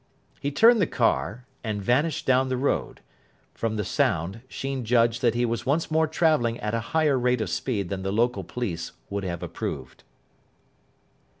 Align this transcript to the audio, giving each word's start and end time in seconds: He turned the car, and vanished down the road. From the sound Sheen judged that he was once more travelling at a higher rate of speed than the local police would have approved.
He 0.39 0.49
turned 0.49 0.81
the 0.81 0.87
car, 0.87 1.45
and 1.63 1.79
vanished 1.79 2.25
down 2.25 2.49
the 2.49 2.57
road. 2.57 3.01
From 3.53 3.75
the 3.75 3.83
sound 3.85 4.41
Sheen 4.47 4.83
judged 4.83 5.21
that 5.21 5.35
he 5.35 5.45
was 5.45 5.67
once 5.67 5.91
more 5.91 6.07
travelling 6.07 6.59
at 6.59 6.73
a 6.73 6.79
higher 6.97 7.19
rate 7.19 7.39
of 7.39 7.51
speed 7.51 7.89
than 7.89 8.01
the 8.01 8.11
local 8.11 8.43
police 8.43 8.93
would 9.11 9.23
have 9.23 9.43
approved. 9.43 10.03